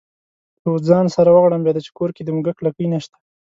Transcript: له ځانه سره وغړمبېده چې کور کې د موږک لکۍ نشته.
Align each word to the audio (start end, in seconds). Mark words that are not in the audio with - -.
له 0.61 0.69
ځانه 0.87 1.09
سره 1.15 1.29
وغړمبېده 1.31 1.81
چې 1.85 1.91
کور 1.97 2.09
کې 2.15 2.21
د 2.23 2.29
موږک 2.35 2.57
لکۍ 2.65 2.87
نشته. 2.93 3.17